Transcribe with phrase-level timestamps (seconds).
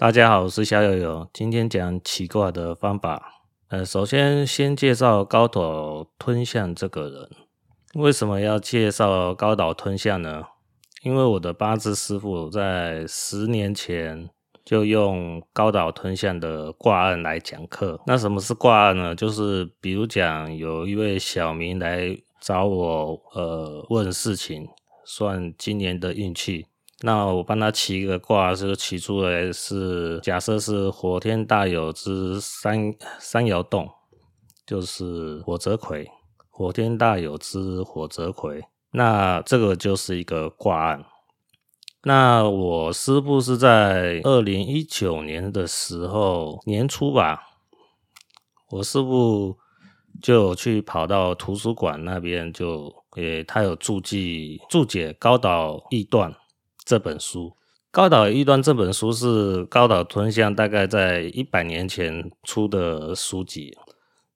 [0.00, 3.42] 大家好，我是小友友，今天讲起卦的方法。
[3.68, 7.28] 呃，首先先介绍高岛吞象这个人。
[7.96, 10.44] 为什么要介绍高岛吞象呢？
[11.02, 14.30] 因为我的八字师傅在十年前
[14.64, 18.00] 就用高岛吞象的卦案来讲课。
[18.06, 19.14] 那什么是卦案呢？
[19.14, 24.66] 就是比如讲有一位小明来找我，呃，问事情，
[25.04, 26.68] 算今年的运气。
[27.02, 33.88] 那我帮他起一个卦，是起出来是假设是火天大有之三三爻动，
[34.66, 36.08] 就是火泽葵。
[36.48, 41.02] 火天大有之火泽葵，那这个就是一个卦案。
[42.02, 47.40] 那我师父是在二零一九年的时候年初吧，
[48.72, 49.56] 我师父
[50.20, 56.34] 就去跑到图书馆那边，就诶，他有注记注解高岛易断。
[56.90, 57.50] 这本书
[57.92, 63.78] 《高岛易断》这本书是高岛吞象大概在一百年前出的书籍，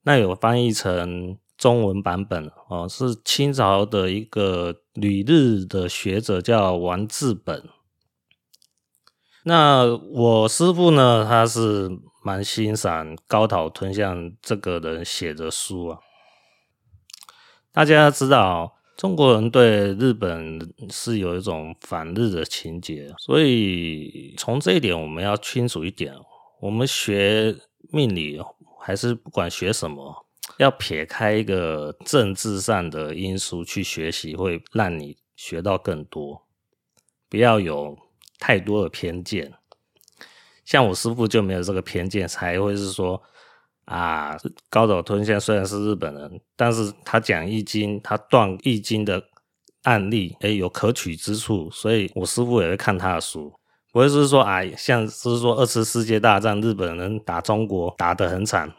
[0.02, 7.68] 那有翻译成中文版本哦，是清朝的一个旅日的学者叫王志本。
[9.42, 11.90] 那我师傅呢，他是
[12.22, 15.98] 蛮欣赏高岛吞象这个人写的书啊，
[17.72, 18.76] 大家知道。
[18.96, 26.14] 中国人对日本是有一种反日的情结，所以从这一点我们要清楚一点。
[26.60, 27.56] 我们学
[27.90, 28.40] 命理
[28.80, 30.26] 还是不管学什么，
[30.58, 36.46] 要撇开一个政治上的因素去学习，会让你学到更多。
[37.28, 37.98] 不要有
[38.38, 39.52] 太多的偏见。
[40.64, 43.22] 像我师傅就没有这个偏见，才会是说。
[43.86, 44.34] 啊，
[44.70, 49.22] 高岛吞象虽然是日本人，但是他讲易经，他断易经的
[49.82, 53.52] 案例，诶，有可取之处，所以我师傅也会看他的书，
[53.92, 58.74] 不会是说啊，像是说二次世界大战日本人打中国打得很惨，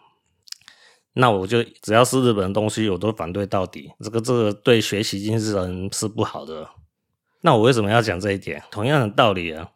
[1.14, 6.68] 那我就只要是日本的东西，我都反对到底，这个这个对学习精神是不好的。
[7.41, 8.63] 那我为什么要讲这一点？
[8.72, 9.69] 同样的道理啊，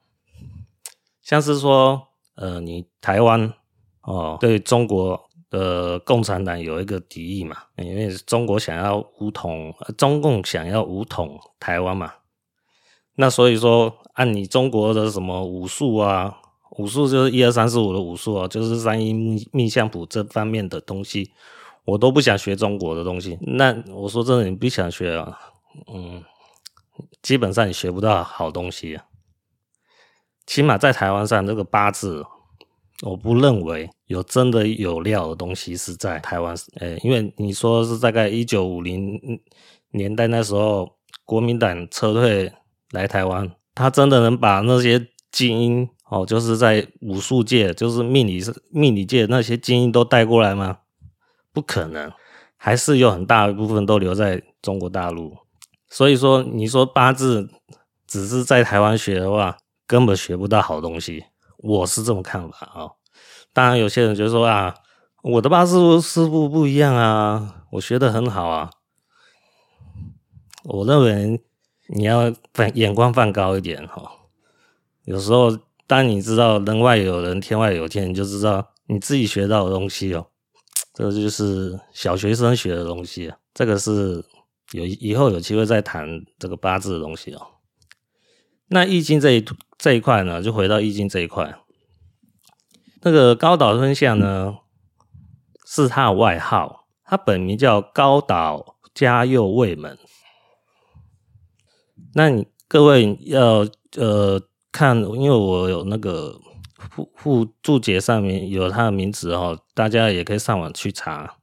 [1.22, 3.54] 像是说，呃，你台湾。
[4.02, 12.14] 哦，对中国呃共产党有一个敌意嘛，因为中国想要武统，中共想要武统台湾嘛，
[13.16, 16.38] 那所以说按你中国的什么武术啊，
[16.78, 21.32] 武术就是一二三四五的武术啊，就是三阴命相谱这方面的东西，
[21.86, 23.40] 我都不想学中国的东西。
[23.42, 25.40] 那我说真的，你不想学啊，
[25.92, 26.24] 嗯，
[27.22, 29.06] 基本上你学不到好东西啊，
[30.46, 32.24] 起码在台湾上这个八字。
[33.02, 39.20] 我不认为有真的有料的东西是在台湾，呃，因为你说是大概一九五零
[39.92, 42.52] 年代那时候，国民党撤退
[42.92, 50.80] 来台湾，他真的能把那些精英哦，就是在武术界，就是命理命理界那些精英都带过来吗？
[51.54, 52.12] 不可能，
[52.58, 55.38] 还是有很大一部分都留在中国大陆。
[55.88, 57.50] 所以说，你说八字
[58.06, 59.58] 只是在台湾学的话，
[59.88, 61.24] 根本学不到好东西。
[61.62, 62.92] 我是这么看法啊，
[63.54, 64.74] 当然有些人就说啊，
[65.22, 68.70] 我的八字师傅不一样啊，我学的很好啊。
[70.64, 71.42] 我认为
[71.88, 74.10] 你要放眼光放高一点哈。
[75.04, 80.28] 有时候当你知道人外有人，天外有天，你就知道你自己学到的东西哦。
[80.94, 84.24] 这个就是小学生学的东西，这个是
[84.72, 87.42] 有以后有机会再谈这个八字的东西哦。
[88.68, 89.42] 那易经这一
[89.80, 91.58] 这一块呢，就回到易经这一块。
[93.02, 94.58] 那个高岛吞象呢，
[95.66, 99.98] 是他的外号，他本名叫高岛嘉右卫门。
[102.14, 104.42] 那你各位要呃
[104.72, 106.38] 看，因为我有那个
[106.78, 111.38] 附附注解上面有他的名字哦，大家也可以上网去查。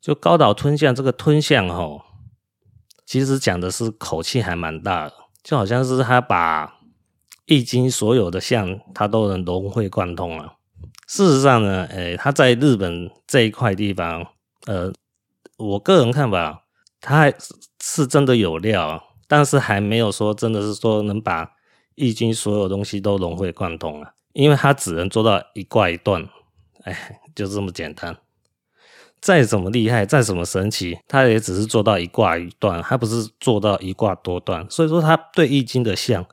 [0.00, 2.04] 就高岛吞象这个吞象哈，
[3.04, 5.14] 其实讲的是口气还蛮大的。
[5.42, 6.66] 就好像是他把
[7.46, 10.54] 《易经》所有的象，他都能融会贯通了。
[11.06, 14.26] 事实上呢，诶、欸，他在日本这一块地方，
[14.66, 14.92] 呃，
[15.58, 16.64] 我个人看法，
[17.00, 17.32] 他
[17.82, 21.44] 是真的有料，但是还没有说真的是说能把
[21.94, 26.26] 《易经》所有东西都融会贯通了，因为他只能做到一卦一断，
[26.84, 28.16] 哎，就这么简单。
[29.20, 34.66] 再怎么厉害，再怎么神奇，他也只是做到一卦一断，他不是做到一卦多段。
[34.70, 36.26] 所以说，他对易经的象，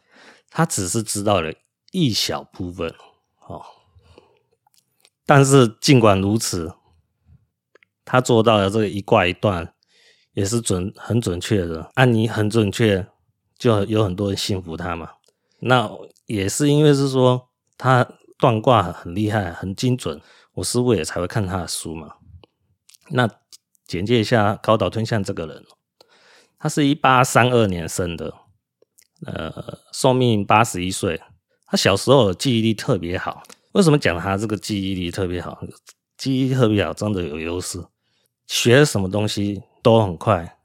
[0.51, 1.51] 他只是知道了
[1.91, 2.93] 一小部分
[3.47, 3.65] 哦。
[5.25, 6.73] 但是尽管如此，
[8.05, 9.73] 他做到了这个一卦一断，
[10.33, 11.89] 也是准很准确的。
[11.95, 13.07] 按你很准确，
[13.57, 15.11] 就有很多人信服他嘛。
[15.59, 15.89] 那
[16.25, 18.05] 也是因为是说他
[18.37, 20.19] 断卦很厉害，很精准，
[20.55, 22.15] 我师傅也才会看他的书嘛。
[23.09, 23.29] 那
[23.85, 25.63] 简介一下高岛吞象这个人，
[26.57, 28.33] 他是一八三二年生的，
[29.25, 31.21] 呃，寿命八十一岁。
[31.65, 35.61] 他小时候记忆力特别好，为什么讲他这个记忆力特别好？
[36.17, 37.81] 记忆特别好，真的有优势，
[38.47, 40.57] 学什么东西都很快，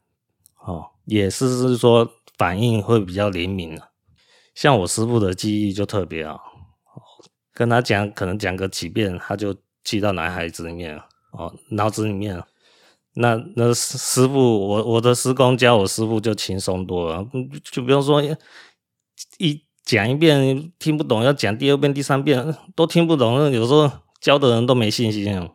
[0.65, 3.81] 哦，也是是说反应会比较灵敏。
[4.55, 6.41] 像我师傅的记忆就特别好，
[7.55, 9.55] 跟他讲可能讲个几遍，他就
[9.85, 11.01] 记到脑海子里面
[11.31, 12.47] 哦，脑子里面了。
[13.17, 17.27] 那那师傅，我我的师公教我师傅就轻松多了，
[17.71, 18.23] 就比如说
[19.39, 19.63] 一。
[19.87, 23.89] 讲一遍听不懂，要讲第二遍、第三遍都听不懂，有时候
[24.21, 25.49] 教的人都没信心。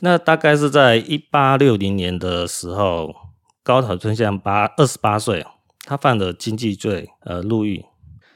[0.00, 3.14] 那大概是在一八六零年的时候，
[3.62, 5.46] 高岛吞象八二十八岁，
[5.84, 7.84] 他犯了经济罪，呃，入狱。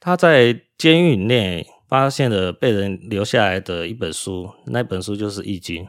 [0.01, 5.85] 他在监狱内发现了被人留下来的一本书，那本书就是《易经》，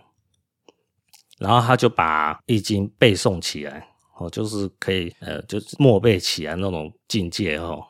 [1.38, 3.88] 然后他就把《易经》背诵起来，
[4.18, 7.84] 哦，就是可以，呃，就是默背起来那种境界，哦。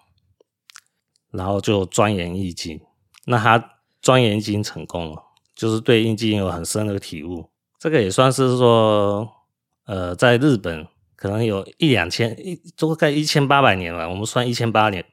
[1.32, 2.80] 然后就钻研易经，
[3.26, 5.22] 那他钻研易经成功了，
[5.54, 7.50] 就是对易经有很深的体悟。
[7.78, 9.30] 这个也算是说，
[9.86, 14.10] 呃，在日本可能有一两千一，大概一千八百年了。
[14.10, 15.06] 我们算一千八年，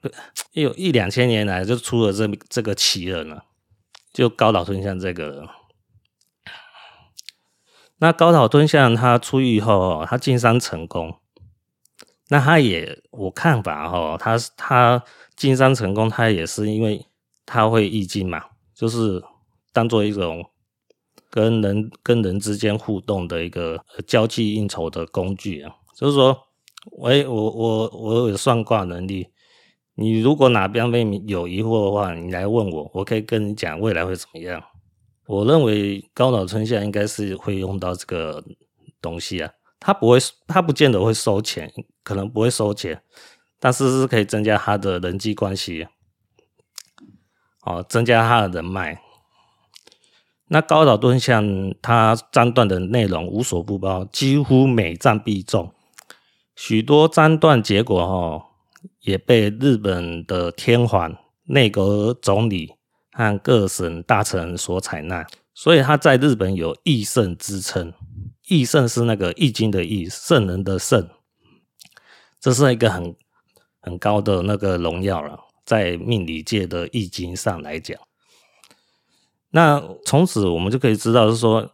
[0.52, 3.44] 有一两千年来就出了这这个奇人了，
[4.12, 5.48] 就高岛村像这个人。
[8.02, 11.14] 那高岛吞象他出狱以后，他进山成功，
[12.30, 15.02] 那他也我看法哈，他他。
[15.34, 17.04] 进山成功，他也是因为
[17.46, 18.44] 他会易经嘛，
[18.74, 19.20] 就是
[19.72, 20.44] 当做一种
[21.30, 25.74] 跟人跟人之间互动的一个交际应酬的工具啊。
[25.96, 26.38] 就是说，
[26.98, 29.28] 喂，我我我有算卦能力，
[29.96, 34.62] 你如果哪边面有疑惑的话，你来问我，我可以跟你讲未来会怎么样。
[35.26, 38.42] 我认为高岛吞象应该是会用到这个
[39.00, 41.72] 东西啊，他不会，他不见得会收钱，
[42.02, 43.02] 可能不会收钱。
[43.58, 45.86] 但是是可以增加他的人际关系，
[47.62, 49.00] 哦，增加他的人脉。
[50.48, 55.72] 那高岛吞象他占断的内容无所不包，几乎每战必中。
[56.56, 58.42] 许多占断结果哦，
[59.02, 62.74] 也被日本的天皇、内阁总理
[63.12, 67.92] 和各省大臣所采纳，所以他在日本有易圣之称。
[68.48, 71.08] 易圣是那个易经的易，圣人的圣，
[72.40, 73.14] 这是一个很。
[73.84, 77.98] 很高的那个荣耀了，在命理界的易经上来讲，
[79.50, 81.68] 那从此我们就可以知道，是说，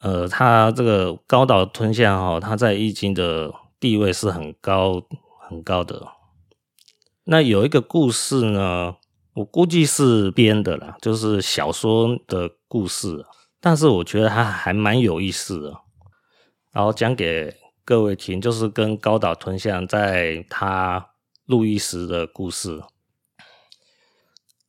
[0.00, 5.02] 呃，他这个高岛吞象哈，他在易经的地位是很高
[5.38, 6.08] 很高的。
[7.24, 8.96] 那有一个故事呢，
[9.34, 13.24] 我估计是编的啦，就是小说的故事，
[13.60, 15.74] 但是我觉得它还蛮有意思的，
[16.72, 21.10] 然后讲给各位听，就是跟高岛吞象在他。
[21.48, 22.78] 入狱时的故事，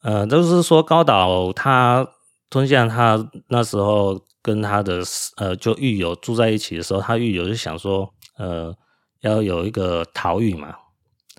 [0.02, 2.08] 呃，就是说高岛他
[2.50, 5.04] 吞象他那时候跟他的
[5.36, 8.74] 呃就狱友住在一起的时候，他狱友就想说，呃，
[9.20, 10.74] 要有一个逃狱嘛。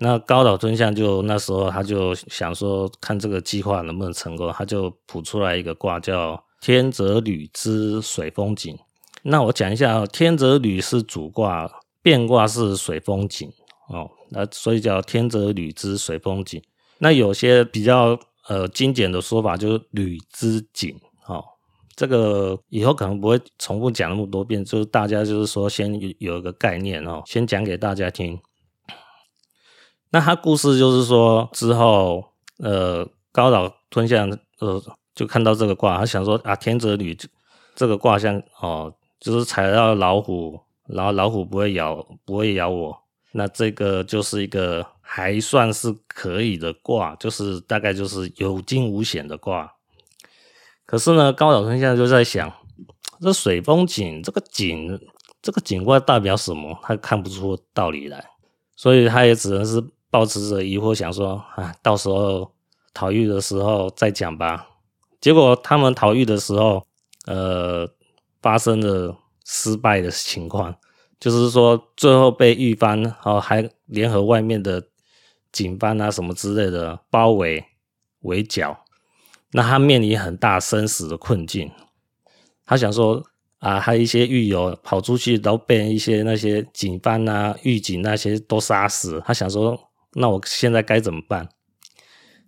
[0.03, 8.75] 那高岛尊象就那时候他就想说，看这个计划能不能成功，他就卜出来一个卦叫天泽履之水风井。
[9.21, 11.69] 那我讲一下，天泽履是主卦，
[12.01, 13.47] 变卦是水风井。
[13.89, 16.59] 哦，那所以叫天泽履之水风井。
[16.97, 20.99] 那有些比较呃精简的说法就是履之井。
[21.27, 21.43] 哦，
[21.95, 28.39] 这个以后可能不会重复讲那么多遍，就是大家就是说先有一个概念哦，先讲给大家听。
[30.11, 32.23] 那他故事就是说之后，
[32.59, 34.81] 呃，高岛吞象呃
[35.15, 37.17] 就看到这个卦，他想说啊，天泽履
[37.75, 43.01] 这个卦象哦，就是踩到老虎，然后老虎不会咬，不会咬我。
[43.31, 49.73] 那这个就是一个还算是可以的卦，就是大概就是有惊无险的卦。
[50.85, 52.51] 可是呢，高岛吞象就在想，
[53.21, 54.99] 这水风井这个井
[55.41, 56.77] 这个井卦代表什么？
[56.83, 58.31] 他看不出道理来，
[58.75, 62.51] 所以他也只能是抱持着疑惑，想说啊，到时候
[62.93, 64.67] 逃狱的时候再讲吧。
[65.19, 66.85] 结果他们逃狱的时候，
[67.25, 67.89] 呃，
[68.41, 70.75] 发生了失败的情况。
[71.19, 74.83] 就是说，最后被狱方哦，还联合外面的
[75.51, 77.63] 警方啊什么之类的包围
[78.21, 78.85] 围剿，
[79.51, 81.71] 那他面临很大生死的困境。
[82.65, 83.23] 他想说
[83.59, 89.21] 啊，还有一些狱友跑出去，都被一些那些警方啊、狱警那些都杀死。
[89.23, 89.79] 他想说，
[90.13, 91.49] 那我现在该怎么办？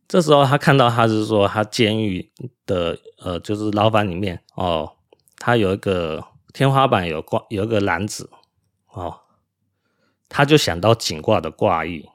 [0.07, 2.31] 这时候他看到，他是说，他监狱
[2.65, 4.97] 的呃，就是牢房里面哦，
[5.37, 8.29] 他有一个天花板有挂有一个篮子
[8.91, 9.21] 哦，
[10.27, 12.09] 他就想到井卦的卦意。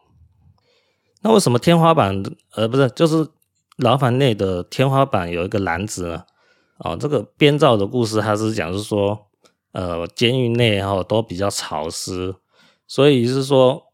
[1.23, 2.23] 那为什么天花板
[2.55, 3.27] 呃不是就是
[3.77, 6.25] 牢房内的天花板有一个篮子呢？
[6.79, 9.27] 哦，这个编造的故事，他是讲是说，
[9.73, 12.37] 呃，监狱内哈都比较潮湿，
[12.87, 13.87] 所以是说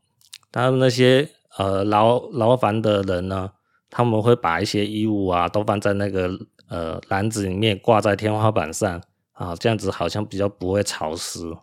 [0.52, 3.50] 他们那些呃牢牢房的人呢。
[3.96, 6.28] 他们会把一些衣物啊都放在那个
[6.68, 9.00] 呃篮子里面，挂在天花板上
[9.34, 11.56] 啊，这样子好像比较不会潮湿。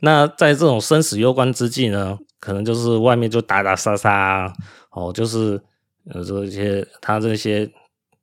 [0.00, 4.52] 那在这种生死攸关之际呢，可能就是外面就打打杀杀
[4.90, 5.58] 哦，就是
[6.10, 7.72] 呃这些他这些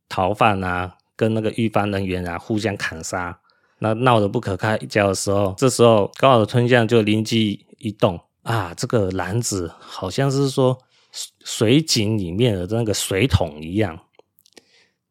[0.08, 3.39] 逃犯啊，跟那个狱方人员啊互相砍杀，
[3.80, 10.77] 那闹得不可开交的时候，这时候高岛吞象就灵机一动啊，这个篮子好像是说。
[11.43, 14.00] 水井里面的那个水桶一样，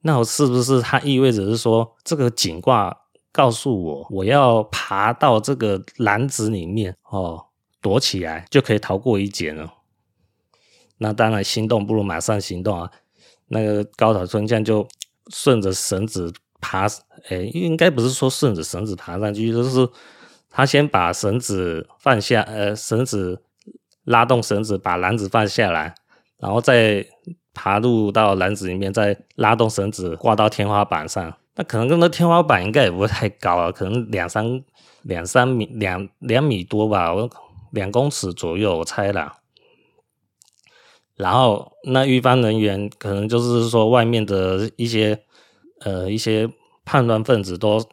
[0.03, 2.97] 那是不是它意味着是说，这个井卦
[3.33, 7.47] 告诉我，我要爬到这个篮子里面哦，
[7.81, 9.69] 躲起来就可以逃过一劫呢？
[10.99, 12.89] 那当然，心动不如马上行动啊！
[13.49, 14.87] 那个高岛村将就
[15.33, 16.87] 顺着绳子爬，
[17.29, 19.71] 哎，应该不是说顺着绳子爬上去，就是
[20.51, 23.43] 他先把绳子放下，呃，绳子。
[24.05, 25.95] 拉动绳子，把篮子放下来，
[26.39, 27.05] 然后再
[27.53, 31.35] 爬入到篮子里面，再拉动绳子挂到天花板上。
[31.57, 34.65] 那可能跟那天花板应该也不会太高啊，可能两三
[35.03, 37.29] 两三米两两米多吧，我
[37.73, 39.37] 两公尺左右，我猜啦。
[41.15, 45.23] 然后那预防人员可能就是说，外面的一些
[45.81, 46.49] 呃一些
[46.87, 47.87] 叛乱分子都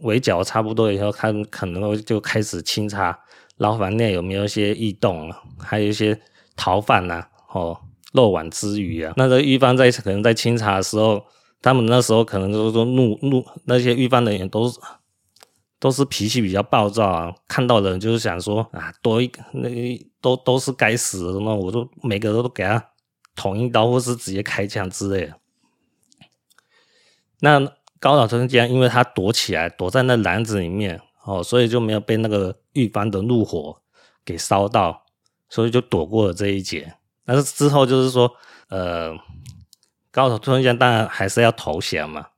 [0.00, 3.18] 围剿差不多以后，他可能就开始清查。
[3.58, 5.42] 牢房内有没有一些异动啊？
[5.58, 6.20] 还有一些
[6.56, 7.80] 逃犯呐、啊，哦，
[8.12, 9.14] 漏网之鱼啊。
[9.16, 11.24] 那个狱方在可能在清查的时候，
[11.62, 14.70] 他们那时候可能就是说怒怒，那些狱方人员都
[15.78, 19.70] 都是脾气比较暴躁啊，看到人就是想说啊，多一那
[20.20, 22.90] 都都是该死的，那我都每个人都给他
[23.34, 25.34] 捅一刀，或是直接开枪之类的。
[27.40, 27.58] 那
[27.98, 31.00] 高岛吞象因为他躲起来，躲在那篮子里面。
[31.24, 33.76] 哦，所以就没有被那个玉芳的怒火
[34.24, 35.02] 给烧到，
[35.48, 36.94] 所以就躲过了这一劫。
[37.24, 38.32] 但是之后就是说，
[38.68, 39.12] 呃，
[40.12, 42.28] 高岛吞象当然还是要投降嘛。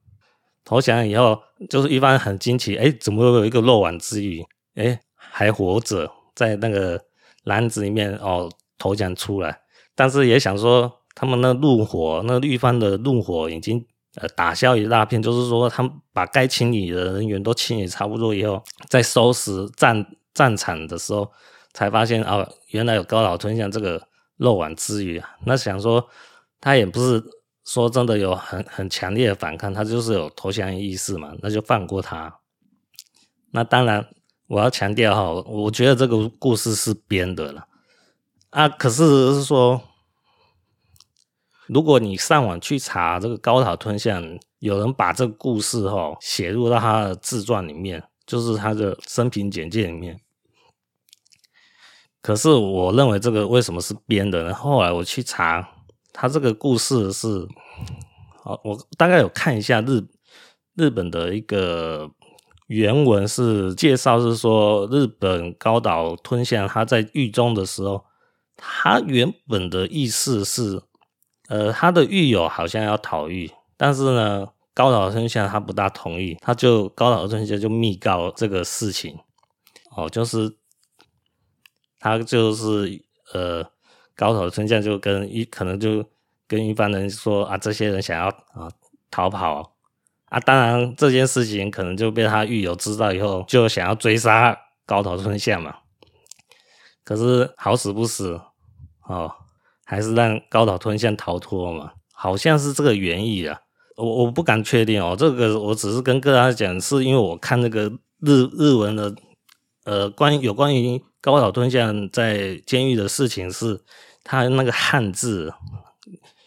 [0.64, 1.38] 投降以后，
[1.68, 4.42] 就是狱方很惊奇，哎，怎么会有一个漏网之鱼，
[4.76, 6.98] 哎，还活着在那个
[7.44, 9.60] 篮子里面哦，投降出来。
[9.94, 13.84] 但是也想说，他们那怒火，那玉芳的怒火已经。
[14.20, 21.30] 呃，打消一大片，就是说，他们把该清理的人员都清理差不多以后，在收拾战战场的时候，
[21.72, 24.02] 才发现哦，原来有高岛吞象这个
[24.38, 25.36] 漏网之鱼啊。
[25.44, 26.04] 那想说，
[26.60, 27.22] 他也不是
[27.64, 32.40] 说真的有很很强烈的反抗，他就是有投降意识嘛，那就放过他。
[33.52, 34.04] 那当然，
[34.48, 37.68] 我要强调哈，我觉得这个故事是编的了
[38.50, 39.80] 啊，可是是说。
[41.68, 44.22] 如果你上网去查这个高岛吞象，
[44.58, 50.18] 有人把这个故事哈写入到他的自传里面，就是他的生平简介里面。
[52.22, 54.54] 可是我认为这个为什么是编的呢？
[54.54, 55.68] 后来我去查，
[56.12, 57.46] 他这个故事是，
[58.42, 60.02] 好，我大概有看一下日
[60.74, 62.10] 日本的一个
[62.68, 68.04] 原文，是介绍是说日本高岛吞象他在狱中的时候，
[68.56, 70.82] 他原本的意思是。
[71.48, 79.18] 呃，他的狱友好像要逃狱，但是呢，高岛春下他不大同意，他就高岛春下就密告这个事情，
[79.96, 80.56] 哦，就是
[81.98, 83.02] 他就是
[83.32, 83.64] 呃，
[84.14, 86.04] 高岛春下就跟一可能就
[86.46, 88.70] 跟一般人说啊，这些人想要啊
[89.10, 89.74] 逃跑
[90.26, 95.76] 啊，当然这件事情可能就被他狱友知道以后，就想要追杀高岛春下嘛，
[97.04, 98.38] 可是好死不死
[99.04, 99.34] 哦。
[99.90, 101.92] 还是让高岛吞象逃脱嘛？
[102.12, 103.58] 好像是这个原意啊，
[103.96, 105.16] 我我不敢确定哦。
[105.18, 107.90] 这个我只是跟各位讲，是因为我看那个
[108.20, 109.14] 日日文的，
[109.84, 113.82] 呃，关于有关于高岛吞象在监狱的事情，是
[114.22, 115.54] 他那个汉字，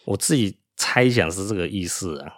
[0.04, 2.34] 我自己猜想是这个意思啊。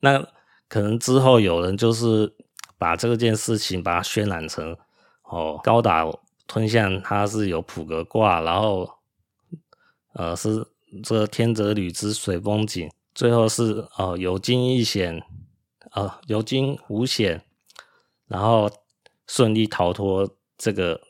[0.00, 0.26] 那
[0.68, 2.34] 可能之后有人就是
[2.76, 4.76] 把这件事情把它渲染成
[5.30, 6.22] 哦，高岛。
[6.46, 8.88] 吞象它是有普格卦，然后
[10.12, 10.66] 呃是
[11.02, 15.22] 这天泽履之水风井，最后是呃有惊一险，
[15.92, 17.42] 呃有惊无险，
[18.26, 18.70] 然后
[19.26, 21.00] 顺利逃脱这个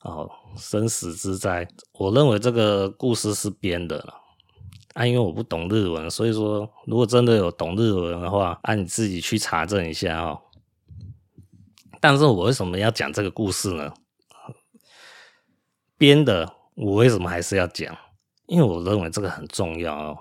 [0.00, 1.68] 哦生死之灾。
[1.92, 4.14] 我认为这个故事是编的了。
[4.94, 10.40] 啊，因为我不懂日文，所以说如果真的有懂日文的话，啊，你自己去查证一下哦。
[12.00, 13.94] 但是我为什么要讲这个故事呢？
[15.98, 17.94] 编的，我为什么还是要讲？
[18.46, 20.16] 因为我认为这个很重要哦。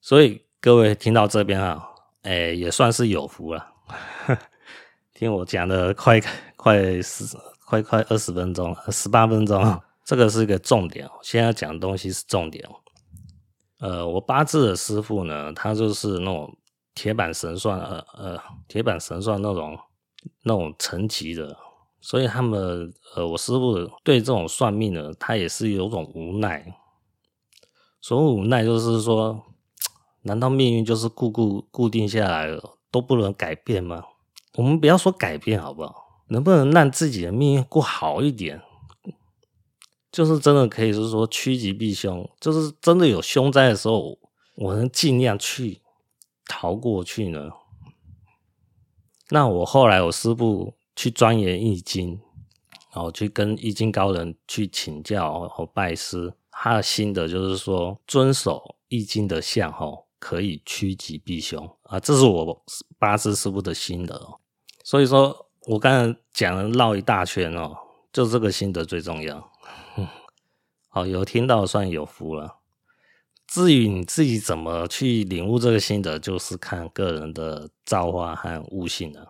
[0.00, 1.86] 所以各位听到这边啊，
[2.22, 3.72] 哎，也算是有福了。
[5.12, 6.18] 听我讲的快
[6.56, 11.06] 快十快快二十分钟，十八分钟，这个是一个重点。
[11.22, 12.66] 现在讲的东西是重点。
[13.80, 16.56] 呃，我八字的师傅呢，他就是那种
[16.94, 19.78] 铁板神算，呃呃，铁板神算那种
[20.44, 21.56] 那种层级的，
[22.00, 26.74] 所以他们，呃，我师傅对这种算命呢，他也是有种无奈。
[28.00, 29.42] 所谓无奈，就是说，
[30.22, 34.02] 难道命运就是固固固定下来了，都不能改变吗？
[34.54, 35.94] 我们不要说改变好不好？
[36.28, 38.62] 能不能让自己的命运过好一点？
[40.10, 44.18] 就是真的可以是说趋吉避凶，就是真的有凶灾的时候，
[44.56, 45.80] 我能尽量去
[46.46, 47.50] 逃过去呢。
[49.28, 52.20] 那我后来我师傅去钻研易经，
[52.92, 62.62] 然后去跟易经高人去请教和拜师，他的心得就是说，遵守易经的象吼，可以趋吉避凶啊，这是我
[62.98, 64.38] 八字师傅的心得。
[64.84, 67.74] 所以说我刚才讲了绕一大圈哦，
[68.12, 69.50] 就这个心得最重要。
[70.90, 72.56] 好，有听到算有福了。
[73.46, 79.26] 至于你自己怎么去领悟这个心得，就是看个人的造化和悟性了。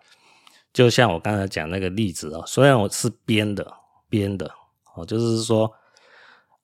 [0.73, 3.65] 就像我刚才讲那个例子哦，虽然我是编的
[4.09, 4.49] 编的
[4.95, 5.71] 哦，就是说，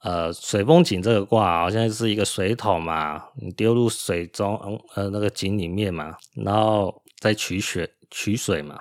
[0.01, 4.55] 呃，水风井这个卦好像是一个水桶嘛，你丢入水中，
[4.95, 8.79] 呃，那个井里面嘛，然后再取水取水嘛，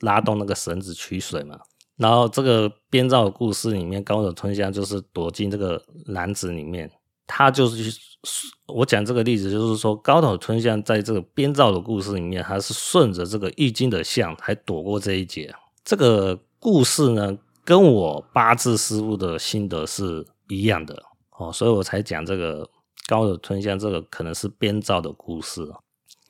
[0.00, 1.58] 拉动那个绳子取水嘛。
[1.96, 6.90] 然后这个编造的故事里面，高手吞象就是躲进这个篮子里面，
[7.26, 8.00] 他就是去
[8.66, 15.54] 我讲这个例子，就是说高岛吞象在这个编造的故事里面，他是顺着这个易经的象，还躲过这一劫。
[15.84, 21.02] 这个故事呢，跟我八字师傅的心得是一样的
[21.38, 22.68] 哦，所以我才讲这个
[23.06, 25.66] 高岛吞象这个可能是编造的故事。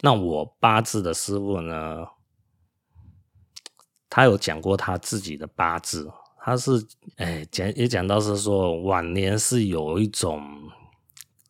[0.02, 2.06] 那我八字的师傅呢？
[4.08, 6.10] 他有讲过他自己的八字，
[6.44, 6.84] 他是
[7.16, 10.42] 哎讲也讲到是说晚年是有一种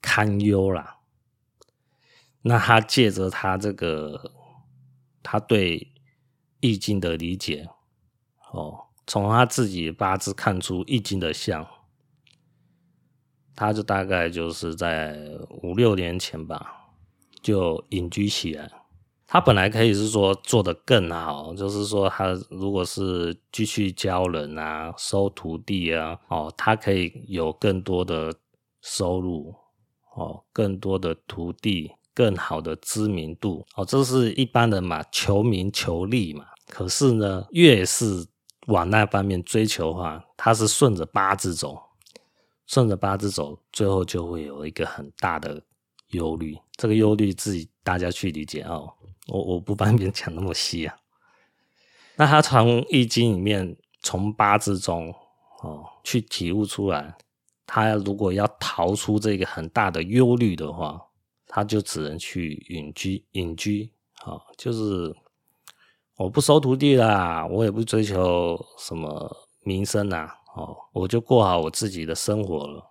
[0.00, 0.98] 堪忧啦。
[2.42, 4.32] 那他借着他这个
[5.22, 5.92] 他对
[6.60, 7.68] 易经的理解，
[8.52, 11.66] 哦，从他自己八字看出易经的象，
[13.54, 15.18] 他就大概就是在
[15.62, 16.94] 五六年前吧，
[17.42, 18.70] 就隐居起来。
[19.26, 28.34] 他本来可以是说做得更好，就是说他如果是继续教人啊，收徒弟啊，哦，他可以有更多的
[28.80, 29.54] 收入，
[30.20, 36.44] 哦，更多的徒弟，更好的知名度，哦，这是一般人嘛，求名求利嘛。
[36.68, 38.26] 可是呢，越是
[38.66, 41.80] 往那方面追求的话，他是顺着八字走，
[42.66, 45.62] 顺着八字走，最后就会有一个很大的
[46.08, 46.54] 忧虑。
[46.76, 48.92] 这个忧虑自己大家去理解哦。
[49.28, 50.94] 我我不方便讲那么细啊。
[52.16, 55.14] 那他从易经里面，从八字中
[55.62, 57.16] 哦去体悟出来，
[57.72, 61.00] 他如果要逃出这个很大的忧虑的话，
[61.46, 63.88] 他就只能去隐居隐居。
[64.14, 65.14] 好，就是
[66.16, 72.90] 我不收徒弟啦，我也不追求什么名声呐，哦，我就过好我自己的生活了。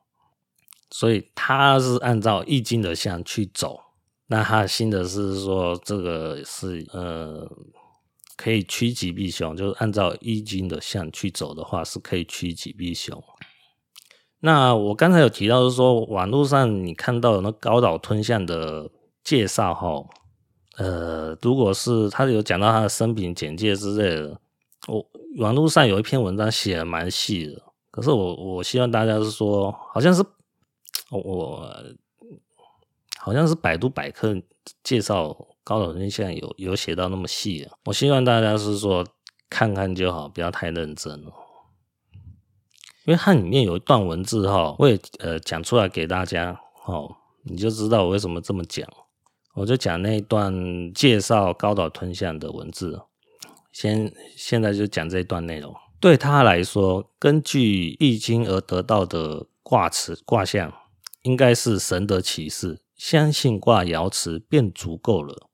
[0.92, 3.82] 所以他是按照易经的象去走。
[4.28, 7.46] 那他的心得是说，这个是呃，
[8.38, 13.22] 可以趋吉避凶，就是按照易经的象去走的话，是可以趋吉避凶。
[14.40, 18.90] 那我刚才有提到，是说网络上你看到的那高岛吞象的
[19.24, 20.06] 介绍哈，
[20.78, 24.40] 呃，如果是他有讲到他的生平简介之类的，
[24.88, 25.06] 我
[25.38, 30.24] 网络上有一篇文章写的蛮细的，可是我我希望大家是说，好像是
[31.12, 31.66] 我。
[33.22, 34.34] 好像是百度百科
[34.82, 39.06] 介绍高岛吞象有有写到那么细啊，我希望大家是说
[39.50, 41.32] 看看就好，不要太认真了。
[43.06, 48.88] 因为它里面有一段文字哈，我也呃讲出来给大家哦，你就知道我为什么这么讲。
[49.56, 53.02] 我就讲那一段介绍高岛吞象的文字，
[53.72, 55.76] 先现在就讲这一段内容。
[56.00, 60.72] 对他来说，根据易经而得到的卦辞卦象，
[61.24, 62.82] 应该是神的启示。
[62.96, 65.50] 相信卦爻辞便足够了，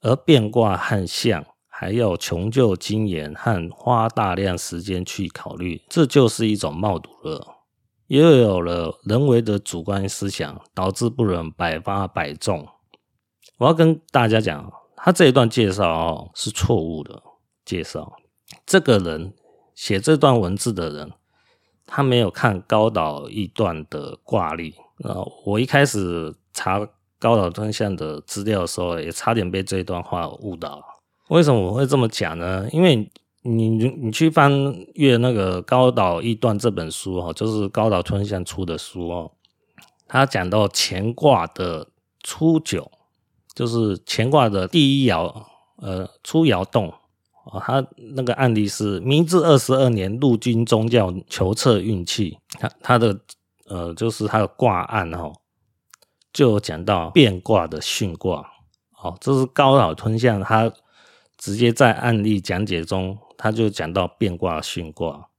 [0.00, 1.44] 而变卦和象
[1.80, 7.56] 还要穷究精研和花大量时间去考虑，这就是一种冒赌了。
[8.08, 12.68] 又有了人为的主观思想，导致不能百发百中。
[13.56, 17.22] 我要跟大家讲，他这一段介绍哦是错误的
[17.64, 18.12] 介绍。
[18.66, 19.32] 这个人
[19.74, 21.10] 写这段文字的人，
[21.86, 24.74] 他没有看高岛一段的挂历。
[25.02, 26.86] 呃，我一开始查
[27.18, 30.89] 高岛吞象的资料的时候，也差点被这段话误导。
[31.30, 32.68] 为什么我会这么讲呢？
[32.72, 33.08] 因为
[33.42, 34.52] 你你去翻
[34.94, 39.30] 阅那个高岛易断这本书哈，就是高岛吞象出的书哦。
[40.08, 41.86] 他讲到乾卦的
[42.24, 42.90] 初九，
[43.54, 45.32] 就是乾卦的第一爻，
[45.76, 46.92] 呃，初爻动
[47.44, 47.60] 啊。
[47.60, 53.16] 他那个案例是明治二十二年陆军宗教求测运气，他他的
[53.68, 55.32] 呃就是他的卦案哈，
[56.32, 58.50] 就讲到变卦的巽卦。
[59.00, 60.70] 哦，这是高岛吞象他
[61.40, 63.18] 直接在案例讲解中。
[63.42, 65.30] 他就讲到变卦巽卦，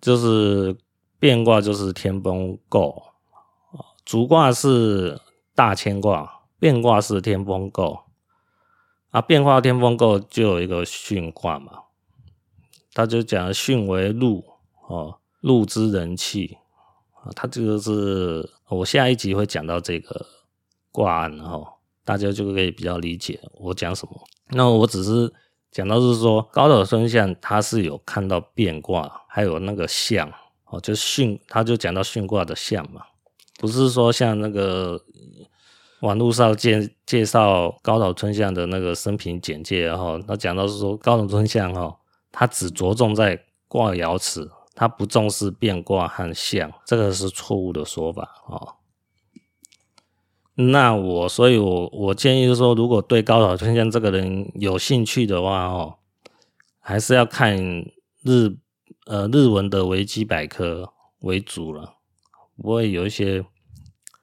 [0.00, 0.78] 就是
[1.18, 3.02] 变卦就是天风姤，
[4.04, 5.20] 主卦是
[5.52, 8.04] 大乾卦，变卦是天风姤，
[9.10, 11.72] 啊，变卦天风姤就有一个巽卦嘛，
[12.92, 14.44] 他就讲巽为陆
[14.86, 16.58] 哦，陆之人气
[17.14, 20.24] 啊，他这个是我下一集会讲到这个
[20.92, 24.24] 卦案哈，大家就可以比较理解我讲什么。
[24.50, 25.32] 那我只是。
[25.74, 30.32] 讲到是说高岛吞象，他是有看到变卦，还有那个象
[30.66, 33.02] 哦，就巽，他就讲到巽卦的象嘛，
[33.58, 35.02] 不是说像那个
[36.02, 41.98] 网络上介介绍高岛吞象的那个生平简介，然后他讲到是说高岛吞象哈，
[42.30, 48.76] 他只着重在卦爻辞，他不重视变卦和象，这个是错误的说法哦。
[50.56, 55.96] 那我，所以我我建议是说，如果对高岛吞象这个人有兴趣的话，哦，
[56.78, 57.56] 还是要看
[58.22, 58.56] 日
[59.06, 61.94] 呃日文的维基百科为主了，
[62.56, 63.44] 不会有一些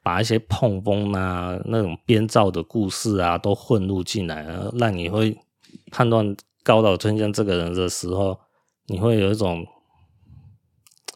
[0.01, 4.47] 把一些碰风啊那种编造的故事啊都混入进来，
[4.79, 5.37] 让你会
[5.91, 8.39] 判断高岛吞象这个人的时候，
[8.87, 9.67] 你会有一种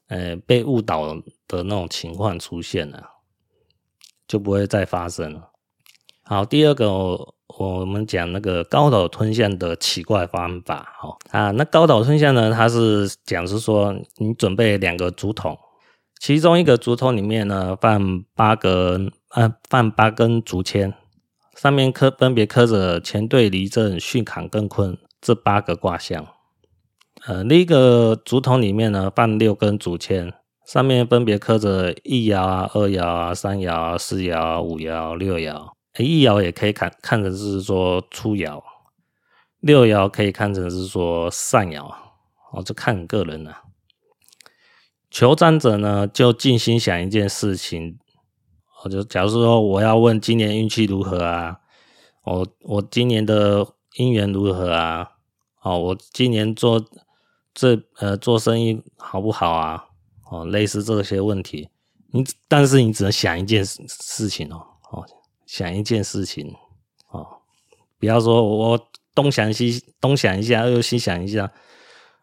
[0.08, 1.15] 呃被误导
[1.47, 3.14] 的那种情况出现了。
[4.27, 5.49] 就不会再发生了。
[6.23, 10.93] 好，第二个我，我们讲那个高岛吞象的奇怪方法。
[10.97, 15.55] 好啊，那高岛吞象呢，它是讲是说，你准备两个竹筒，
[16.19, 20.93] 其中一个竹筒里面呢放八根，呃，放八根竹签，
[21.55, 26.25] 上面刻分别刻着干兑离震巽坎艮坤这八个卦象。
[27.27, 30.33] 呃，另一个竹筒里面呢放六根竹签。
[30.65, 35.71] 上面分别刻着一爻啊、二爻啊、三爻啊、四爻、五爻、六爻。
[35.97, 38.62] 一爻也可以看看成是说初爻，
[39.60, 41.86] 六爻可以看成是说上爻。
[42.51, 43.63] 哦，这看个人了、
[45.10, 47.99] 求占者呢，就静心想一件事情。
[48.84, 51.60] 我就假如说我要问今年运气如何啊？
[52.23, 53.65] 我我今年的
[53.97, 55.12] 姻缘如何啊？
[55.62, 56.84] 哦，我今年做
[57.54, 59.86] 这呃做生意好不好啊？
[60.31, 61.69] 哦，类似这些问题，
[62.11, 65.05] 你但是你只能想一件事情哦，哦，
[65.45, 66.51] 想一件事情
[67.11, 67.27] 哦，
[67.99, 68.79] 不要说我
[69.13, 71.51] 东想西东想一下，又西想一下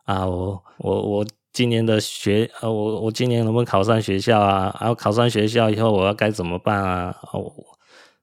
[0.05, 4.77] 啊，我我我今年的学呃，我我今年能不能考上学校啊？
[4.81, 7.17] 然后考上学校以后我要该怎么办啊？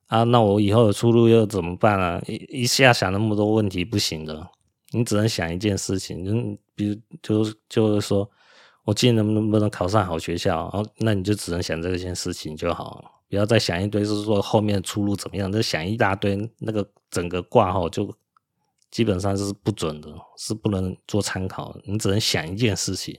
[0.07, 2.21] 啊，那我以后的出路又怎么办啊？
[2.27, 4.45] 一一下想那么多问题不行的，
[4.91, 8.29] 你只能想一件事情，就比如就就是说。
[8.89, 10.63] 我今年能不能考上好学校？
[10.73, 18.12] 哦，那你就只能想这件事情就好，不要再想一堆，就是说后面出路怎么样，再想一大堆，那个整个卦号就
[18.89, 21.78] 基本上是不准的，是不能做参考。
[21.84, 23.15] 你只能想一件事情。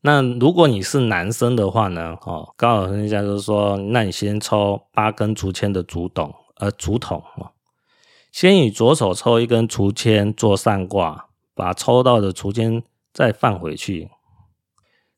[0.00, 2.18] 那如果你是男生的话呢？
[2.22, 7.52] 哦，高岛吞象就是说，那你先抽八根竹签的竹筒，呃，竹筒哦，
[8.32, 14.10] 先以左手抽一根竹签做上卦，把抽到的竹签再放回去。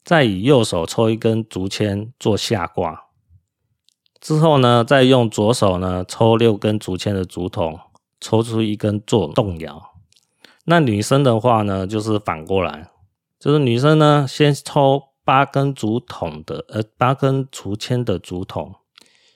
[0.09, 3.09] 再以右手抽一根竹签做下卦，
[4.19, 7.79] 之后呢，再用左手呢抽六根竹签的竹筒，
[8.19, 9.91] 抽出一根做动摇。
[10.65, 12.91] 那女生的话呢，就是反过来，
[13.39, 18.77] 就是女生呢先抽八根竹筒的，呃，八根竹签的竹筒，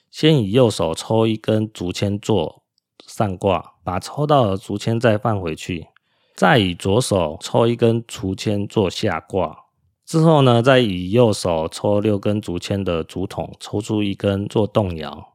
[0.09, 2.63] 先以右手抽一根竹签做
[3.05, 5.89] 上卦，把抽到的竹签再放回去，
[6.35, 9.62] 再以左手抽一根竹签做下卦。
[10.13, 15.33] 之后呢，再以右手抽六根竹签的竹筒，抽出一根做动摇。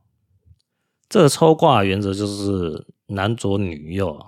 [1.08, 4.24] 这个抽卦原则就是男左女右，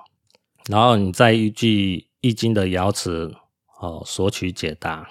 [0.69, 3.33] 然后你再依据易经的爻辞
[3.79, 5.09] 哦索取解答。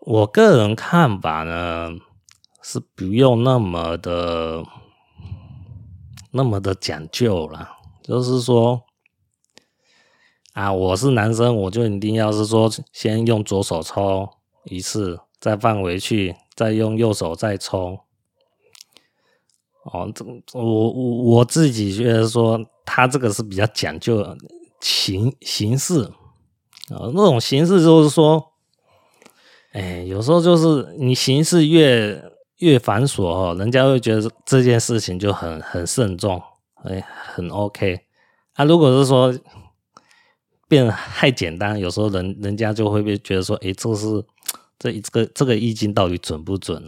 [0.00, 1.92] 我个人看法呢，
[2.60, 4.62] 是不用那么的
[6.32, 7.70] 那么的讲究了，
[8.02, 8.84] 就是说
[10.52, 14.28] 啊，我是男生，我就一定要是说先用左手抽
[14.64, 17.98] 一次，再放回去，再用右手再抽。
[19.84, 24.24] 哦，这我我我自己觉得说，他这个是比较讲究
[24.80, 26.04] 形形式
[26.90, 28.48] 啊，那种形式就是说。
[29.72, 32.22] 哎，有时候就是你形式越
[32.58, 36.38] 越繁琐哦，人家会觉得这件事情就很很慎重，
[36.84, 38.00] 哎，很 OK。
[38.52, 39.34] 啊，如果是说
[40.72, 44.24] 变太简单，有时候人人家就会被觉得说，哎，这是
[44.78, 46.82] 这这个这个易经到底准不准？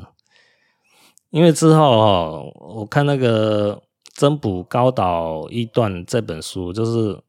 [1.29, 3.77] 因为之后哦，我看那个
[4.15, 7.21] 《增补高岛易断》这本书，就是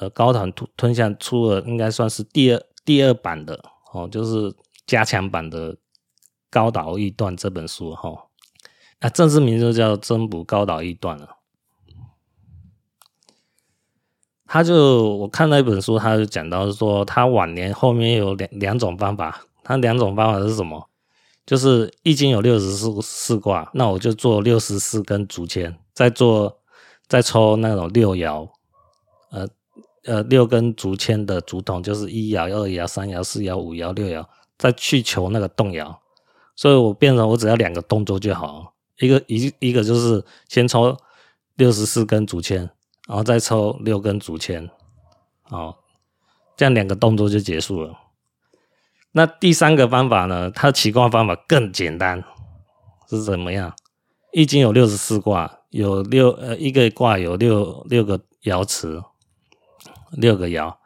[0.00, 4.54] 呃高岛吞吞象出了应该算是第二第二版的哦，就是。
[4.86, 5.74] 加强版的
[6.48, 8.28] 《高岛易断》这本书哈，
[9.00, 11.35] 那正式名就叫《增补高岛易断》了。
[14.46, 19.42] 他就我看那本书，他就讲到说，他晚年后面有两两种方法。
[19.62, 20.88] 他两种方法是什么？
[21.44, 26.58] 就是《易经》有六十四四卦，那我就做六十四根竹签，再做
[27.08, 28.48] 再抽那种六爻，
[29.30, 29.48] 呃
[30.04, 34.24] 呃六根竹签的竹筒，就是一爻、二爻、三爻、四爻、五爻、六爻。
[34.58, 36.00] 再去求那个动摇，
[36.54, 40.96] 所以我变成我只要两个动作就好，一个一一个就是先抽
[41.56, 42.70] 六十四根竹签，
[43.06, 44.68] 然后再抽六根竹签，
[45.48, 45.74] 哦，
[46.56, 47.96] 这样两个动作就结束了。
[49.12, 50.50] 那第三个方法呢？
[50.50, 52.22] 它起卦方法更简单，
[53.08, 53.74] 是怎么样？
[54.32, 59.02] 易经有六十四卦，有六呃一个卦有六六个爻辞，
[60.10, 60.76] 六个爻。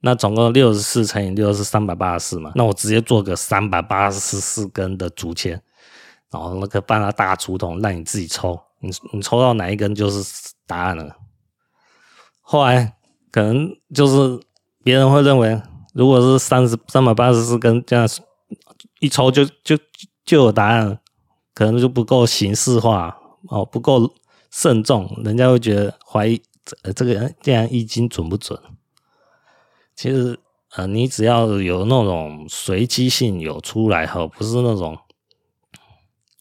[0.00, 2.52] 那总共六十四乘以六是三百八十四嘛？
[2.54, 5.60] 那我直接做个三百八十四根的竹签，
[6.30, 11.16] 然后那个放到大竹筒让你自己抽，你你抽到哪一根就是答案了。
[12.46, 12.94] 后来
[13.32, 14.38] 可能就是
[14.84, 15.60] 别人会认为，
[15.94, 18.06] 如果是三十三百八十四根这样
[19.00, 19.76] 一抽就就
[20.24, 21.00] 就有答案，
[21.54, 24.14] 可能就不够形式化哦，不够
[24.50, 28.58] 慎重，人家会觉得怀疑这这个人这样易经准不准？
[29.96, 30.38] 其实，
[30.76, 34.98] 呃，你只要有那种随机性有出来哈，不是那种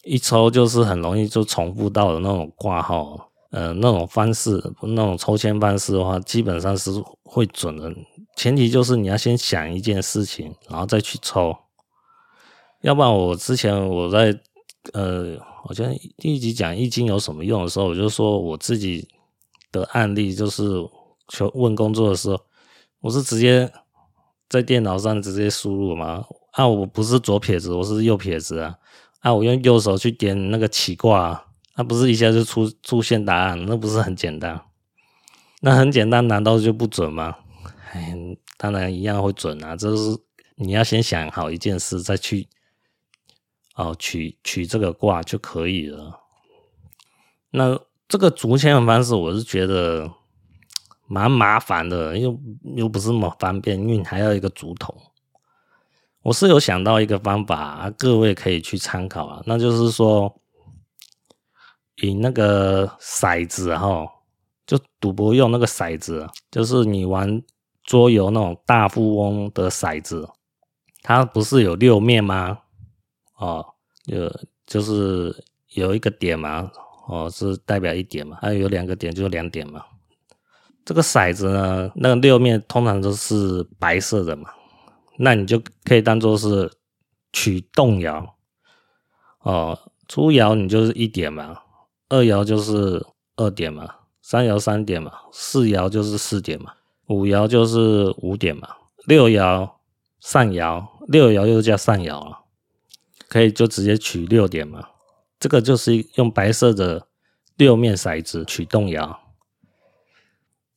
[0.04, 6.92] 一抽就是很容易就重复到的那种挂号，呃，那种方式，那种抽签方式的话，基本上是
[7.24, 7.94] 会准的。
[8.36, 11.56] 前提就是你要先想一件事情，然后再去抽。
[12.82, 14.36] 要不然，我之前我在
[14.94, 19.08] 呃，好像一集讲易经有什么用的时候，我就说我自己
[19.72, 20.64] 的案例，就是
[21.28, 22.40] 求问工作的时候。
[23.02, 23.72] 我是直接
[24.50, 26.26] 在电脑上直接输入嘛？
[26.54, 28.76] 啊，我不是左撇子，我是右撇子啊！
[29.20, 33.66] 啊，我用右手去点那个起卦啊，那不是一下就出出现答案？
[33.66, 34.62] 那不是很简单？
[35.62, 37.36] 那很简单，难道就不准吗？
[37.92, 38.16] 哎，
[38.58, 39.76] 当然一样会准啊！
[39.76, 40.18] 就是
[40.56, 42.48] 你要先想好一件事，再去
[43.76, 46.20] 哦取取这个卦就可以了。
[47.52, 50.12] 那这个竹签的方式，我是觉得。
[51.06, 52.40] 蛮麻烦的，又
[52.76, 54.96] 又不是那么方便，因为你还要一个竹筒。
[56.24, 60.42] 我是有想到一个方法，各位可以去参考啊，那就是说，
[61.98, 64.06] 以那个骰子哈，
[64.66, 67.42] 就赌博用那个骰子，就是你玩
[67.84, 70.28] 桌游那种大富翁的骰子，
[71.02, 72.60] 它不是有六面吗？
[73.38, 73.66] 哦，
[74.06, 74.32] 有
[74.66, 76.72] 就是有一个点嘛，
[77.08, 79.84] 哦是代表一点嘛，还有两个点就两点嘛。
[80.86, 84.50] 这个骰子呢，那个六面通常都是白色的嘛，
[85.18, 86.72] 那你就可以当做是
[87.32, 88.36] 取动摇
[89.42, 89.78] 哦。
[90.10, 91.58] 出摇你就是一点嘛，
[92.14, 93.04] 二爻就是
[93.38, 93.90] 二点嘛，
[94.22, 96.72] 三爻三点嘛，四爻就是四点嘛，
[97.08, 98.70] 五爻就是五点嘛，
[99.08, 99.68] 六爻
[100.20, 102.44] 上爻，六爻又叫上爻了，
[103.28, 104.90] 可以就直接取六点嘛。
[105.40, 107.08] 这个就是用白色的
[107.58, 109.20] 六面骰子取动摇。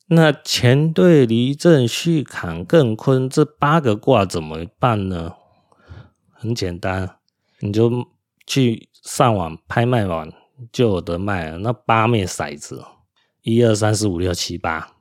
[0.06, 5.34] 那乾兑离震巽坎艮坤这八个卦怎么办呢？
[6.32, 7.18] 很简单，
[7.60, 8.08] 你就
[8.46, 10.32] 去上网拍卖网
[10.72, 11.58] 就有得卖了。
[11.58, 12.84] 那八面骰子，
[13.42, 14.92] 一二三四五六七八，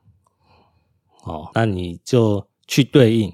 [1.24, 3.32] 哦，那你就去对应，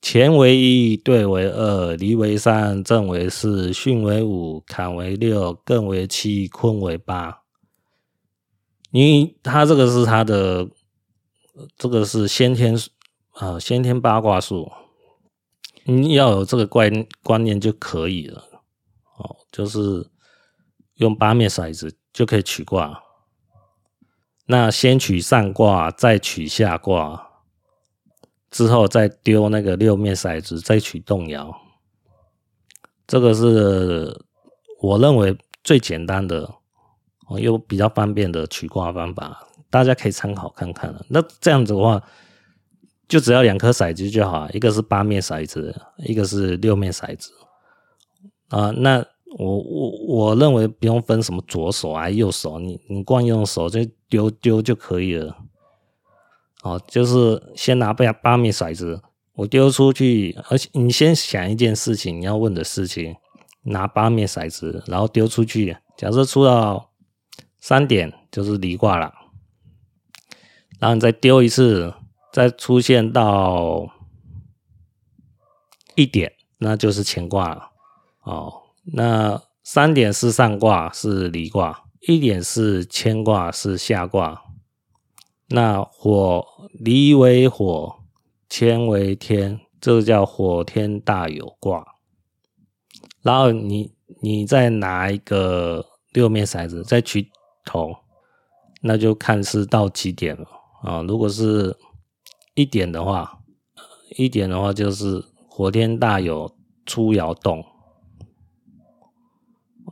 [0.00, 7.42] 乾为一，兑为二，离为三，震为四，巽为五，坎为六，艮为七，坤为八。
[8.92, 10.68] 因为它这个是它的，
[11.76, 12.74] 这个是先天
[13.32, 14.70] 啊、呃，先天八卦数，
[15.84, 18.42] 你要有这个观观念就可以了。
[19.18, 20.08] 哦，就是
[20.96, 23.02] 用八面骰子就可以取卦。
[24.46, 27.30] 那先取上卦，再取下卦，
[28.50, 31.52] 之后再丢那个六面骰子，再取动摇。
[33.06, 34.24] 这个是
[34.80, 36.48] 我认为最简单的，
[37.38, 41.04] 又比较方便的取卦方法，大家可以参考看看了。
[41.08, 42.00] 那这样子的话，
[43.08, 47.32] 就只要两颗骰子就好，一个是八面骰子，一个是六面骰子。
[48.48, 49.04] 啊，那。
[49.38, 55.36] 我我我认为不用分什么左手还是右手，你你惯用手就丢丢就可以了。
[56.62, 59.02] 哦，就是先拿八八面骰子，
[59.34, 63.14] 我丢出去，而且你先想一件事情，你要问的事情，
[63.64, 65.76] 拿八面骰子，然后丢出去。
[65.98, 66.92] 假设出到
[67.60, 69.12] 三点就是离卦了，
[70.78, 71.92] 然后你再丢一次，
[72.32, 73.86] 再出现到
[75.94, 77.70] 一点，那就是乾卦了。
[78.22, 78.62] 哦。
[78.92, 84.42] 那三点是上卦，是离卦；一点是牵卦，是下卦。
[85.48, 87.96] 那火离为火，
[88.48, 91.84] 谦为天，这个叫火天大有卦。
[93.22, 97.28] 然后你你再拿一个六面骰子再取
[97.64, 97.92] 头，
[98.82, 100.46] 那就看是到几点了
[100.82, 101.02] 啊？
[101.02, 101.76] 如果是
[102.54, 103.40] 一点的话，
[104.16, 107.64] 一点的话就是火天大有出窑洞。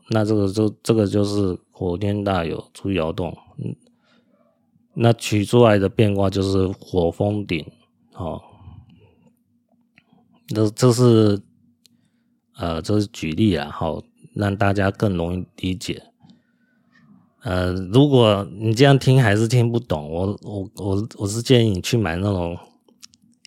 [0.09, 3.37] 那这个就这个就是火天大有出窑洞，
[4.93, 7.65] 那取出来的变卦就是火风鼎，
[8.13, 8.41] 哦，
[10.49, 11.41] 这这是
[12.57, 14.03] 呃这是举例啊，好
[14.35, 16.03] 让大家更容易理解。
[17.43, 22.57] 呃，如果你这样听还是听不懂，我我我我是建议你去买那种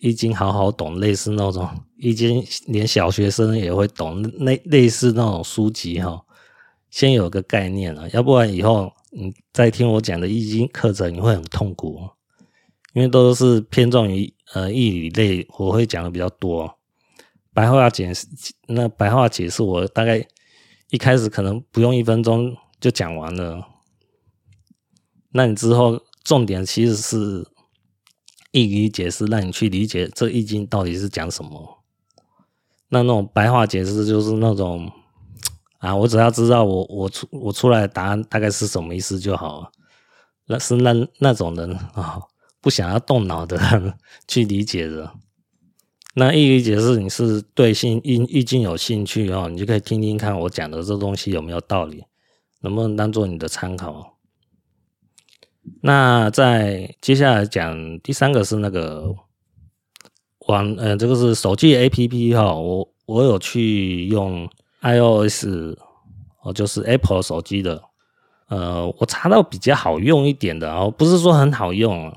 [0.00, 6.24] 易经好好懂，类似那种易经连小学生也会懂，那类似那种书籍哈。
[6.90, 12.00] 先有个概念了，要不然以后你再听我讲的易经课程，你会很痛苦，
[12.94, 16.78] 因为都是偏重于呃易理类，我会讲的比较多。
[17.52, 18.26] 白话解释，
[18.68, 20.26] 那白话解释我大概
[20.90, 23.66] 一开始可能不用一分钟就讲完了，
[25.32, 27.46] 那你之后重点其实是
[28.52, 31.84] 易理解释，让你去理解这易经到底是讲什么。
[32.88, 34.90] 那那种白话解释就是那种。
[35.78, 39.70] 啊，我只要知道我我出我出来的答案大概是什么意思就好了。
[40.46, 42.20] 那是那那种人啊、
[42.60, 43.56] 不想要动脑的
[44.26, 45.12] 去理解的。
[46.14, 52.04] 那易理解释你是对性易易经有兴趣哦，你就可以听听看我讲的这东西有没有道理，
[52.62, 54.16] 能不能当做你的参考。
[55.82, 59.14] 那在接下来讲第三个是那个
[60.48, 64.50] 网呃，这个是手机 APP 哈，我我有去用。
[64.80, 65.46] iOS
[66.42, 67.82] 哦，就是 Apple 手机的，
[68.48, 72.14] 呃，我查到比较好用一点的哦，不是说很好用，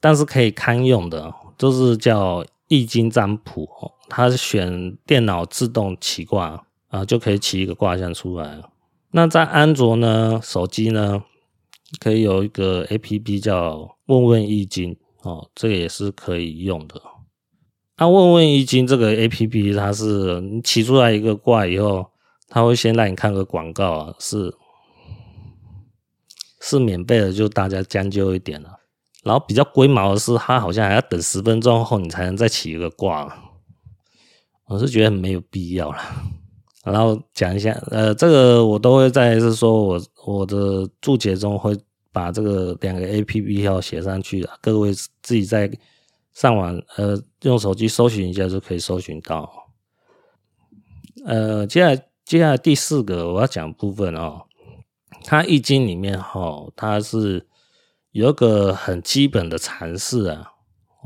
[0.00, 8.62] 但是可以堪用的，就是叫易经占卜哦，它是选电脑自动起卦啊，就可以起一个卦象出来。
[9.10, 11.22] 那在安卓呢，手机呢，
[12.00, 17.00] 可以有一个 APP 叫问问易经哦，这个也是可以用的。
[17.98, 22.06] 那、问问易经这个 A P P，它是你起出来一个卦以后，
[22.46, 24.54] 它会先让你看个广告啊，是
[26.60, 28.68] 是免费的，就大家将就一点了。
[29.22, 33.34] 然后比较龟毛的是，它好像还要等十分钟后你才能再起一个卦，
[34.66, 35.98] 我是觉得没有必要了。
[36.84, 41.74] 然后讲一下，呃，这个我都会在是说我我的注解中会
[42.12, 45.70] 把这个两个 A P P 要写上去的，各位自己在。
[46.36, 49.50] 上网呃，用手机搜寻一下就可以搜寻到。
[51.24, 51.96] 呃，接下来
[52.26, 54.42] 接下来第四个我要讲部分哦，
[55.24, 57.46] 它易经里面哈、哦，它是
[58.10, 60.52] 有个很基本的常识啊，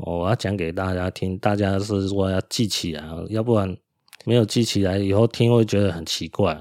[0.05, 3.77] 我要讲给大家听，大家是说要记起来，要不然
[4.25, 6.59] 没有记起来以后听会觉得很奇怪。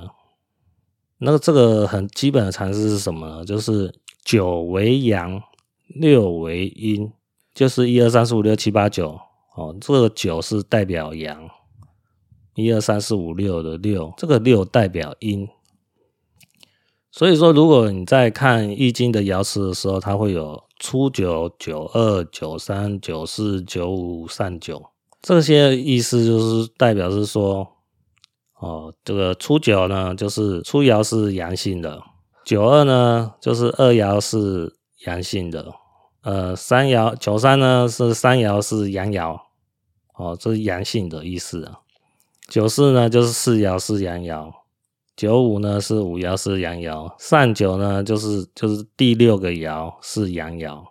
[1.19, 3.45] 那个这个很基本的常识是什么呢？
[3.45, 3.93] 就是
[4.25, 5.43] 九为阳，
[5.89, 7.13] 六为阴。
[7.55, 9.19] 就是一二三四五六七八九
[9.57, 11.49] 哦，这个九是代表阳，
[12.55, 15.49] 一二三四五六的六，这个六代表阴。
[17.13, 24.81] 所以说，如果你在看易经的爻辞的时候，它会有初九、九二、九三、九四、九五、上九，
[25.21, 27.67] 这些意思就是代表是说，
[28.61, 32.01] 哦，这个初九呢，就是初爻是阳性的，
[32.45, 35.75] 九二呢，就是二爻是阳性的，
[36.23, 39.41] 呃，三爻九三呢是三爻是阳爻，
[40.15, 41.81] 哦，这是阳性的意思啊。
[42.49, 44.53] 九四呢就是四爻是阳爻，
[45.17, 50.85] 九五呢是五爻是阳爻，上九呢就是就是第六个爻是阳爻。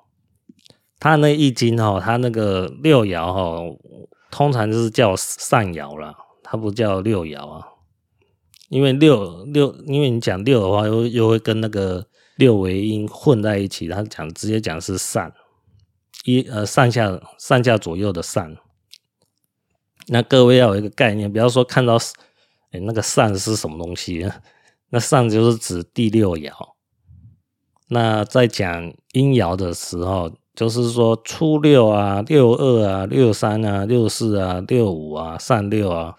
[1.00, 3.78] 它那易经哈，它那个六爻哈，
[4.32, 7.68] 通常就是叫上爻了，它不叫六爻啊。
[8.70, 12.06] 因为六六，因为你讲六的话，又又会跟那个
[12.40, 15.32] 六为阴混在一起，他讲直接讲是上
[16.24, 18.56] 一呃上下上下左右的上。
[20.08, 21.98] 那各位要有一个概念，不要说看到
[22.72, 24.28] 哎那个上是什么东西，
[24.90, 26.52] 那上就是指第六爻。
[27.90, 30.32] 那在讲阴爻的时候。
[30.56, 36.18] 就是说初六啊，六二啊，六三啊，六四啊，六五啊，上六啊。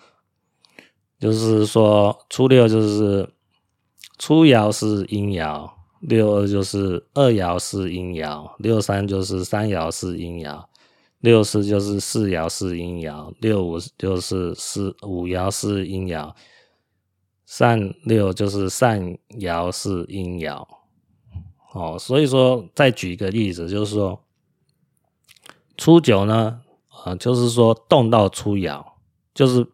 [1.18, 3.34] 就是说初六就是
[4.18, 10.64] 初爻是阴爻，六二就是二爻是阴爻，六三就是三爻是阴爻，
[11.20, 16.34] 六四就是四爻是阴爻，六五就是四五爻是阴爻，
[17.46, 18.98] 上六就是上
[19.38, 20.66] 爻是阴爻。
[21.72, 24.20] 哦，所以说再举一个例子，就是说。
[25.76, 28.84] 初九呢，啊、呃，就是说动到初爻，
[29.32, 29.66] 就是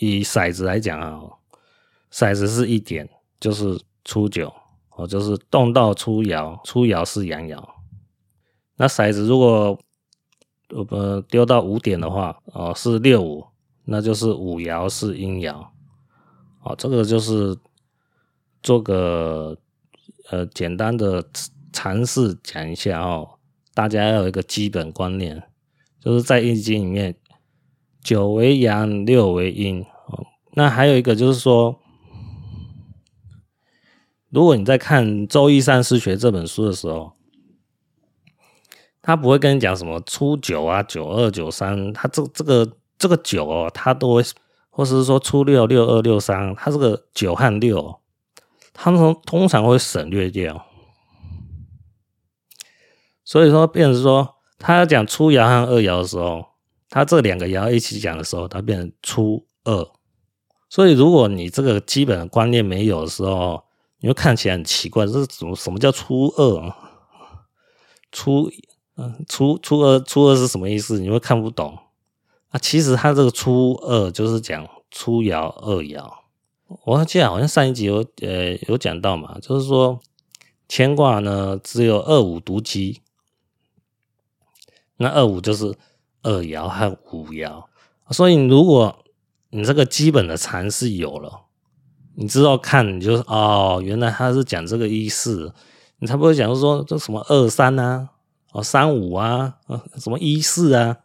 [0.00, 1.20] 以骰子来讲啊，
[2.10, 3.06] 骰子是一点，
[3.38, 4.50] 就是初九，
[4.96, 7.62] 哦，就是动到初爻，初爻是阳爻。
[8.76, 9.78] 那骰子如果
[10.90, 13.44] 呃丢到五点的话，哦，是六五，
[13.84, 15.54] 那就是五爻是阴爻。
[16.62, 17.56] 哦，这个就是
[18.62, 19.56] 做个
[20.30, 21.24] 呃简单的
[21.72, 23.28] 尝试讲一下哦。
[23.74, 25.42] 大家要有一个基本观念，
[26.00, 27.16] 就是在易经里面，
[28.02, 29.82] 九为阳，六为阴。
[30.06, 30.24] 哦
[30.56, 31.80] 那还有一个就是说，
[34.34, 37.12] 如果你在看《周易三师学》这本书的时候，
[39.00, 42.68] 他不会跟你讲什么初九啊、九二、九三，他这这个
[42.98, 44.24] 这个九哦，他都会，
[44.70, 48.00] 或者是说初六、六二、六三，他这个九和六，
[48.72, 50.66] 他们通常会省略掉。
[53.24, 56.44] 所以说，变成说，他要讲初爻和二爻的时候，
[56.90, 59.88] 他这两个爻一起讲的时候，他变成初二。
[60.68, 63.62] 所以，如果你这个基本的观念没有的时候，
[64.04, 65.56] 你会看起来很奇怪，这是什么？
[65.56, 66.76] 什么叫初二啊？
[68.12, 68.50] 初
[68.96, 71.00] 嗯，初初二，初二是什么意思？
[71.00, 71.78] 你会看不懂
[72.50, 72.58] 啊。
[72.58, 76.06] 其实他这个初二就是讲初爻、二爻。
[76.84, 79.98] 我记得好像上一集有呃有讲到嘛，就是说
[80.68, 83.00] 乾卦呢只有二五独奇。
[84.98, 85.74] 那二五就是
[86.20, 87.64] 二爻和五爻，
[88.10, 89.02] 所以如果
[89.48, 91.43] 你这个基本的禅是有了，
[92.14, 95.52] 你知道看，你就哦，原来他是讲这个意思，
[95.98, 98.08] 你才不会讲说这什么二三啊，
[98.52, 99.54] 哦三五啊，
[99.98, 100.96] 什么一四啊，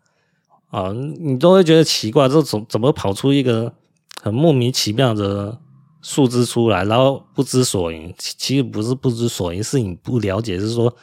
[0.69, 3.73] 啊，你都会觉得奇怪，这怎怎么跑出一个
[4.21, 5.57] 很莫名其妙的
[6.01, 8.13] 数字出来，然后不知所云。
[8.17, 10.95] 其实不是不知所云，是你不了解，是说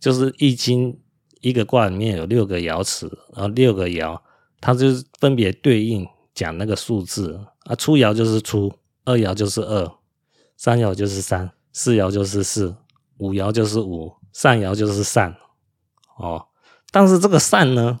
[0.00, 0.98] 就是易经。
[1.40, 4.18] 一个卦里面有六个爻辞，然后六个爻，
[4.62, 7.74] 它就是分别对应讲那个数字啊。
[7.74, 8.72] 初爻就是出，
[9.04, 9.92] 二爻就是二，
[10.56, 12.74] 三爻就是三，四爻就是四，
[13.18, 15.34] 五爻就是五，上爻就是上。
[16.16, 16.46] 哦，
[16.90, 17.98] 但是这个上呢，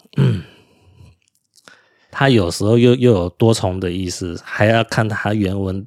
[2.10, 5.86] 它有时候又又有多重的意思，还要看它原文，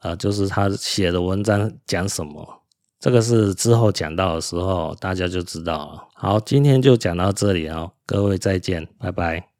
[0.00, 2.62] 呃，就是他写的文章讲什么。
[2.98, 6.08] 这个是之后讲到的时候，大家就知道了。
[6.14, 9.53] 好，今天就讲到这里哦，各位再见，拜拜。